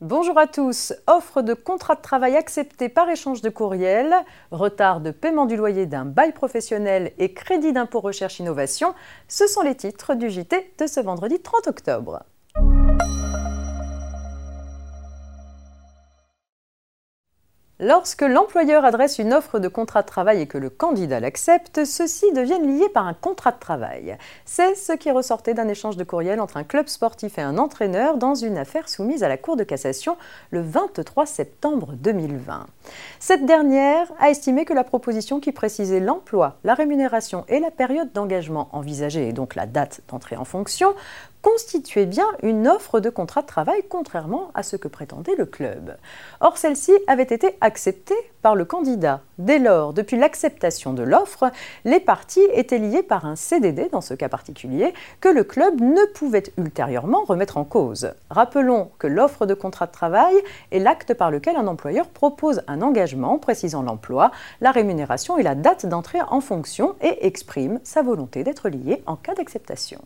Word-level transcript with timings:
Bonjour 0.00 0.36
à 0.38 0.48
tous. 0.48 0.92
Offre 1.06 1.40
de 1.40 1.54
contrat 1.54 1.94
de 1.94 2.00
travail 2.00 2.34
accepté 2.34 2.88
par 2.88 3.08
échange 3.08 3.42
de 3.42 3.48
courriel, 3.48 4.12
retard 4.50 5.00
de 5.00 5.12
paiement 5.12 5.46
du 5.46 5.56
loyer 5.56 5.86
d'un 5.86 6.04
bail 6.04 6.32
professionnel 6.32 7.12
et 7.18 7.32
crédit 7.32 7.72
d'impôt 7.72 8.00
recherche 8.00 8.40
innovation, 8.40 8.92
ce 9.28 9.46
sont 9.46 9.62
les 9.62 9.76
titres 9.76 10.14
du 10.16 10.30
JT 10.30 10.74
de 10.78 10.86
ce 10.88 10.98
vendredi 10.98 11.40
30 11.40 11.68
octobre. 11.68 12.24
Lorsque 17.86 18.22
l'employeur 18.22 18.86
adresse 18.86 19.18
une 19.18 19.34
offre 19.34 19.58
de 19.58 19.68
contrat 19.68 20.00
de 20.00 20.06
travail 20.06 20.40
et 20.40 20.46
que 20.46 20.56
le 20.56 20.70
candidat 20.70 21.20
l'accepte, 21.20 21.84
ceux-ci 21.84 22.32
deviennent 22.32 22.78
liés 22.78 22.88
par 22.88 23.06
un 23.06 23.12
contrat 23.12 23.52
de 23.52 23.58
travail. 23.58 24.16
C'est 24.46 24.74
ce 24.74 24.94
qui 24.94 25.10
ressortait 25.10 25.52
d'un 25.52 25.68
échange 25.68 25.98
de 25.98 26.04
courriel 26.04 26.40
entre 26.40 26.56
un 26.56 26.64
club 26.64 26.88
sportif 26.88 27.36
et 27.36 27.42
un 27.42 27.58
entraîneur 27.58 28.16
dans 28.16 28.34
une 28.34 28.56
affaire 28.56 28.88
soumise 28.88 29.22
à 29.22 29.28
la 29.28 29.36
Cour 29.36 29.56
de 29.56 29.64
cassation 29.64 30.16
le 30.50 30.62
23 30.62 31.26
septembre 31.26 31.92
2020. 31.92 32.64
Cette 33.20 33.44
dernière 33.44 34.10
a 34.18 34.30
estimé 34.30 34.64
que 34.64 34.72
la 34.72 34.84
proposition 34.84 35.38
qui 35.38 35.52
précisait 35.52 36.00
l'emploi, 36.00 36.56
la 36.64 36.72
rémunération 36.72 37.44
et 37.48 37.60
la 37.60 37.70
période 37.70 38.12
d'engagement 38.14 38.70
envisagée, 38.72 39.28
et 39.28 39.34
donc 39.34 39.56
la 39.56 39.66
date 39.66 40.00
d'entrée 40.08 40.36
en 40.36 40.46
fonction, 40.46 40.94
constituait 41.44 42.06
bien 42.06 42.26
une 42.42 42.66
offre 42.66 43.00
de 43.00 43.10
contrat 43.10 43.42
de 43.42 43.46
travail, 43.46 43.82
contrairement 43.86 44.50
à 44.54 44.62
ce 44.62 44.76
que 44.76 44.88
prétendait 44.88 45.36
le 45.36 45.44
club. 45.44 45.94
Or, 46.40 46.56
celle-ci 46.56 46.92
avait 47.06 47.22
été 47.22 47.58
acceptée 47.60 48.16
par 48.40 48.54
le 48.54 48.64
candidat. 48.64 49.20
Dès 49.36 49.58
lors, 49.58 49.92
depuis 49.92 50.16
l'acceptation 50.16 50.94
de 50.94 51.02
l'offre, 51.02 51.52
les 51.84 52.00
parties 52.00 52.46
étaient 52.54 52.78
liées 52.78 53.02
par 53.02 53.26
un 53.26 53.36
CDD, 53.36 53.90
dans 53.92 54.00
ce 54.00 54.14
cas 54.14 54.30
particulier, 54.30 54.94
que 55.20 55.28
le 55.28 55.44
club 55.44 55.82
ne 55.82 56.06
pouvait 56.14 56.44
ultérieurement 56.56 57.24
remettre 57.24 57.58
en 57.58 57.64
cause. 57.64 58.12
Rappelons 58.30 58.90
que 58.98 59.06
l'offre 59.06 59.44
de 59.44 59.52
contrat 59.52 59.86
de 59.86 59.92
travail 59.92 60.34
est 60.72 60.78
l'acte 60.78 61.12
par 61.12 61.30
lequel 61.30 61.56
un 61.56 61.66
employeur 61.66 62.08
propose 62.08 62.62
un 62.68 62.80
engagement 62.80 63.38
précisant 63.38 63.82
l'emploi, 63.82 64.30
la 64.62 64.70
rémunération 64.70 65.36
et 65.36 65.42
la 65.42 65.54
date 65.54 65.84
d'entrée 65.84 66.22
en 66.26 66.40
fonction 66.40 66.94
et 67.02 67.26
exprime 67.26 67.80
sa 67.84 68.00
volonté 68.00 68.44
d'être 68.44 68.70
lié 68.70 69.02
en 69.04 69.16
cas 69.16 69.34
d'acceptation. 69.34 70.00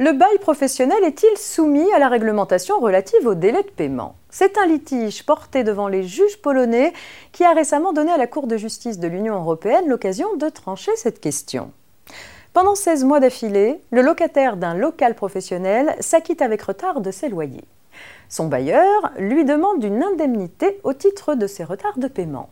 Le 0.00 0.12
bail 0.12 0.38
professionnel 0.38 1.02
est-il 1.02 1.36
soumis 1.36 1.92
à 1.92 1.98
la 1.98 2.08
réglementation 2.08 2.78
relative 2.78 3.26
au 3.26 3.34
délai 3.34 3.64
de 3.64 3.70
paiement? 3.70 4.14
C'est 4.30 4.56
un 4.56 4.64
litige 4.64 5.26
porté 5.26 5.64
devant 5.64 5.88
les 5.88 6.04
juges 6.04 6.40
polonais 6.40 6.92
qui 7.32 7.42
a 7.42 7.52
récemment 7.52 7.92
donné 7.92 8.12
à 8.12 8.16
la 8.16 8.28
Cour 8.28 8.46
de 8.46 8.56
justice 8.56 9.00
de 9.00 9.08
l'Union 9.08 9.34
européenne 9.34 9.88
l'occasion 9.88 10.36
de 10.36 10.48
trancher 10.50 10.92
cette 10.94 11.20
question. 11.20 11.72
Pendant 12.52 12.76
16 12.76 13.02
mois 13.06 13.18
d'affilée, 13.18 13.80
le 13.90 14.02
locataire 14.02 14.56
d'un 14.56 14.74
local 14.74 15.16
professionnel 15.16 15.96
s'acquitte 15.98 16.42
avec 16.42 16.62
retard 16.62 17.00
de 17.00 17.10
ses 17.10 17.28
loyers. 17.28 17.64
Son 18.28 18.46
bailleur 18.46 19.10
lui 19.18 19.44
demande 19.44 19.82
une 19.82 20.04
indemnité 20.04 20.78
au 20.84 20.92
titre 20.92 21.34
de 21.34 21.48
ses 21.48 21.64
retards 21.64 21.98
de 21.98 22.06
paiement. 22.06 22.50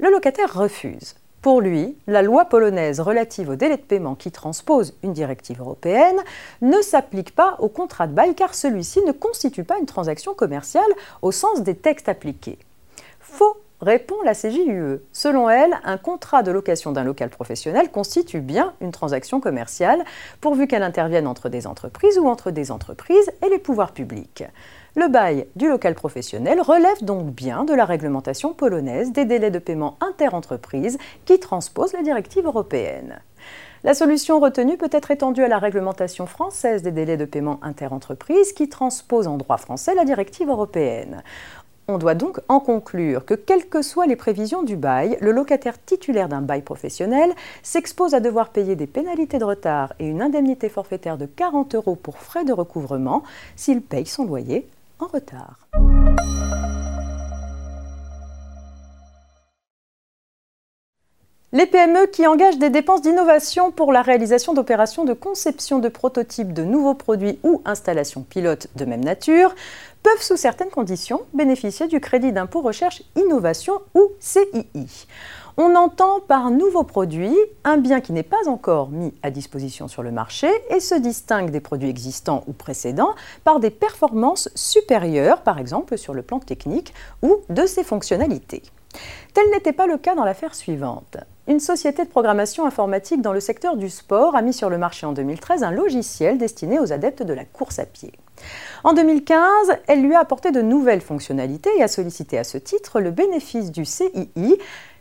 Le 0.00 0.10
locataire 0.10 0.52
refuse. 0.52 1.14
Pour 1.46 1.60
lui, 1.60 1.96
la 2.08 2.22
loi 2.22 2.46
polonaise 2.46 2.98
relative 2.98 3.50
au 3.50 3.54
délai 3.54 3.76
de 3.76 3.82
paiement 3.82 4.16
qui 4.16 4.32
transpose 4.32 4.94
une 5.04 5.12
directive 5.12 5.60
européenne 5.60 6.16
ne 6.60 6.82
s'applique 6.82 7.36
pas 7.36 7.54
au 7.60 7.68
contrat 7.68 8.08
de 8.08 8.12
bail 8.12 8.34
car 8.34 8.52
celui-ci 8.52 9.00
ne 9.02 9.12
constitue 9.12 9.62
pas 9.62 9.78
une 9.78 9.86
transaction 9.86 10.34
commerciale 10.34 10.82
au 11.22 11.30
sens 11.30 11.62
des 11.62 11.76
textes 11.76 12.08
appliqués. 12.08 12.58
Faux 13.20 13.56
répond 13.80 14.16
la 14.24 14.34
CJUE. 14.34 15.00
Selon 15.12 15.48
elle, 15.48 15.78
un 15.84 15.98
contrat 15.98 16.42
de 16.42 16.50
location 16.50 16.92
d'un 16.92 17.04
local 17.04 17.30
professionnel 17.30 17.90
constitue 17.90 18.40
bien 18.40 18.74
une 18.80 18.92
transaction 18.92 19.40
commerciale, 19.40 20.04
pourvu 20.40 20.66
qu'elle 20.66 20.82
intervienne 20.82 21.26
entre 21.26 21.48
des 21.48 21.66
entreprises 21.66 22.18
ou 22.18 22.26
entre 22.26 22.50
des 22.50 22.70
entreprises 22.70 23.30
et 23.44 23.48
les 23.48 23.58
pouvoirs 23.58 23.92
publics. 23.92 24.44
Le 24.94 25.08
bail 25.08 25.46
du 25.56 25.68
local 25.68 25.94
professionnel 25.94 26.60
relève 26.60 27.04
donc 27.04 27.26
bien 27.26 27.64
de 27.64 27.74
la 27.74 27.84
réglementation 27.84 28.54
polonaise 28.54 29.12
des 29.12 29.26
délais 29.26 29.50
de 29.50 29.58
paiement 29.58 29.98
interentreprises 30.00 30.96
qui 31.26 31.38
transpose 31.38 31.92
la 31.92 32.02
directive 32.02 32.46
européenne. 32.46 33.20
La 33.84 33.94
solution 33.94 34.40
retenue 34.40 34.78
peut 34.78 34.88
être 34.90 35.10
étendue 35.10 35.44
à 35.44 35.48
la 35.48 35.58
réglementation 35.58 36.26
française 36.26 36.82
des 36.82 36.92
délais 36.92 37.16
de 37.16 37.24
paiement 37.24 37.60
interentreprises 37.62 38.52
qui 38.52 38.68
transpose 38.68 39.28
en 39.28 39.36
droit 39.36 39.58
français 39.58 39.94
la 39.94 40.04
directive 40.04 40.48
européenne. 40.48 41.22
On 41.88 41.98
doit 41.98 42.14
donc 42.14 42.40
en 42.48 42.58
conclure 42.58 43.24
que, 43.24 43.34
quelles 43.34 43.68
que 43.68 43.80
soient 43.80 44.06
les 44.06 44.16
prévisions 44.16 44.64
du 44.64 44.76
bail, 44.76 45.16
le 45.20 45.30
locataire 45.30 45.82
titulaire 45.84 46.28
d'un 46.28 46.40
bail 46.40 46.62
professionnel 46.62 47.32
s'expose 47.62 48.14
à 48.14 48.20
devoir 48.20 48.48
payer 48.48 48.74
des 48.74 48.88
pénalités 48.88 49.38
de 49.38 49.44
retard 49.44 49.92
et 50.00 50.06
une 50.08 50.20
indemnité 50.20 50.68
forfaitaire 50.68 51.16
de 51.16 51.26
40 51.26 51.76
euros 51.76 51.94
pour 51.94 52.18
frais 52.18 52.44
de 52.44 52.52
recouvrement 52.52 53.22
s'il 53.54 53.82
paye 53.82 54.06
son 54.06 54.24
loyer 54.24 54.66
en 54.98 55.06
retard. 55.06 55.68
Les 61.56 61.64
PME 61.64 62.08
qui 62.08 62.26
engagent 62.26 62.58
des 62.58 62.68
dépenses 62.68 63.00
d'innovation 63.00 63.70
pour 63.70 63.90
la 63.90 64.02
réalisation 64.02 64.52
d'opérations 64.52 65.06
de 65.06 65.14
conception 65.14 65.78
de 65.78 65.88
prototypes 65.88 66.52
de 66.52 66.64
nouveaux 66.64 66.92
produits 66.92 67.38
ou 67.44 67.62
installations 67.64 68.20
pilotes 68.20 68.66
de 68.76 68.84
même 68.84 69.02
nature 69.02 69.54
peuvent 70.02 70.20
sous 70.20 70.36
certaines 70.36 70.68
conditions 70.68 71.22
bénéficier 71.32 71.86
du 71.86 71.98
crédit 71.98 72.30
d'impôt 72.30 72.60
recherche 72.60 73.02
innovation 73.16 73.80
ou 73.94 74.10
CII. 74.20 74.66
On 75.56 75.74
entend 75.76 76.20
par 76.20 76.50
nouveau 76.50 76.82
produit 76.82 77.34
un 77.64 77.78
bien 77.78 78.02
qui 78.02 78.12
n'est 78.12 78.22
pas 78.22 78.48
encore 78.48 78.90
mis 78.90 79.14
à 79.22 79.30
disposition 79.30 79.88
sur 79.88 80.02
le 80.02 80.10
marché 80.10 80.48
et 80.68 80.80
se 80.80 80.94
distingue 80.94 81.50
des 81.50 81.60
produits 81.60 81.88
existants 81.88 82.44
ou 82.48 82.52
précédents 82.52 83.14
par 83.44 83.60
des 83.60 83.70
performances 83.70 84.50
supérieures, 84.54 85.40
par 85.40 85.58
exemple 85.58 85.96
sur 85.96 86.12
le 86.12 86.20
plan 86.20 86.38
technique 86.38 86.92
ou 87.22 87.38
de 87.48 87.64
ses 87.64 87.82
fonctionnalités. 87.82 88.62
Tel 89.34 89.44
n'était 89.50 89.72
pas 89.72 89.86
le 89.86 89.98
cas 89.98 90.14
dans 90.14 90.24
l'affaire 90.24 90.54
suivante. 90.54 91.16
Une 91.48 91.60
société 91.60 92.04
de 92.04 92.08
programmation 92.08 92.66
informatique 92.66 93.22
dans 93.22 93.32
le 93.32 93.40
secteur 93.40 93.76
du 93.76 93.88
sport 93.88 94.34
a 94.34 94.42
mis 94.42 94.52
sur 94.52 94.68
le 94.68 94.78
marché 94.78 95.06
en 95.06 95.12
2013 95.12 95.62
un 95.62 95.70
logiciel 95.70 96.38
destiné 96.38 96.78
aux 96.78 96.92
adeptes 96.92 97.22
de 97.22 97.32
la 97.32 97.44
course 97.44 97.78
à 97.78 97.86
pied. 97.86 98.12
En 98.82 98.94
2015, 98.94 99.38
elle 99.86 100.02
lui 100.02 100.14
a 100.14 100.20
apporté 100.20 100.50
de 100.50 100.60
nouvelles 100.60 101.00
fonctionnalités 101.00 101.70
et 101.78 101.82
a 101.82 101.88
sollicité 101.88 102.38
à 102.38 102.44
ce 102.44 102.58
titre 102.58 103.00
le 103.00 103.10
bénéfice 103.10 103.70
du 103.70 103.84
CII, 103.84 104.58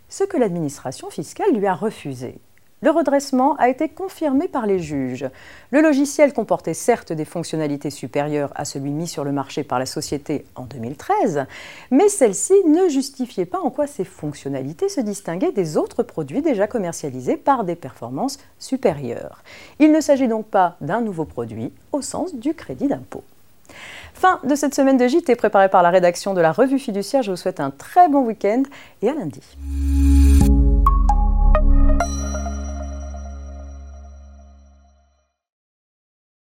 ce 0.09 0.23
que 0.23 0.38
l'administration 0.38 1.09
fiscale 1.09 1.53
lui 1.53 1.67
a 1.67 1.73
refusé. 1.73 2.39
Le 2.81 2.91
redressement 2.91 3.55
a 3.55 3.69
été 3.69 3.87
confirmé 3.87 4.47
par 4.47 4.65
les 4.65 4.79
juges. 4.79 5.27
Le 5.71 5.81
logiciel 5.81 6.33
comportait 6.33 6.73
certes 6.73 7.13
des 7.13 7.23
fonctionnalités 7.23 7.89
supérieures 7.89 8.51
à 8.53 8.65
celui 8.65 8.91
mis 8.91 9.07
sur 9.07 9.23
le 9.23 9.31
marché 9.31 9.63
par 9.63 9.79
la 9.79 9.85
société 9.85 10.45
en 10.55 10.63
2013, 10.63 11.45
mais 11.89 12.09
celle-ci 12.09 12.53
ne 12.67 12.89
justifiait 12.89 13.45
pas 13.45 13.59
en 13.59 13.69
quoi 13.69 13.87
ces 13.87 14.03
fonctionnalités 14.03 14.89
se 14.89 14.99
distinguaient 14.99 15.53
des 15.53 15.77
autres 15.77 16.03
produits 16.03 16.41
déjà 16.41 16.67
commercialisés 16.67 17.37
par 17.37 17.63
des 17.63 17.75
performances 17.75 18.39
supérieures. 18.59 19.41
Il 19.79 19.91
ne 19.91 20.01
s'agit 20.01 20.27
donc 20.27 20.45
pas 20.45 20.75
d'un 20.81 21.01
nouveau 21.01 21.25
produit 21.25 21.71
au 21.93 22.01
sens 22.01 22.35
du 22.35 22.53
crédit 22.53 22.87
d'impôt. 22.87 23.23
Fin 24.13 24.39
de 24.43 24.53
cette 24.53 24.75
semaine 24.75 24.97
de 24.97 25.07
JT 25.07 25.35
préparée 25.35 25.69
par 25.69 25.81
la 25.81 25.89
rédaction 25.89 26.33
de 26.33 26.41
la 26.41 26.51
revue 26.51 26.79
fiduciaire. 26.79 27.23
Je 27.23 27.31
vous 27.31 27.37
souhaite 27.37 27.59
un 27.59 27.71
très 27.71 28.09
bon 28.09 28.25
week-end 28.25 28.63
et 29.01 29.09
à 29.09 29.13
lundi. 29.13 29.41